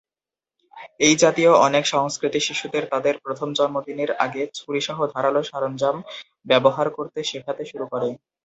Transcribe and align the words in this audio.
এই 0.99 1.13
জাতীয় 1.19 1.51
অনেক 1.67 1.83
সংস্কৃতি 1.87 2.39
শিশুদের 2.43 2.83
তাদের 2.91 3.15
প্রথম 3.19 3.49
জন্মদিনের 3.55 4.11
আগে 4.25 4.43
ছুরি 4.57 4.81
সহ 4.81 4.97
ধারালো 5.13 5.41
সরঞ্জাম 5.43 5.95
ব্যবহার 6.45 6.87
করতে 6.97 7.19
শেখাতে 7.29 7.63
শুরু 7.65 7.85
করে। 7.91 8.09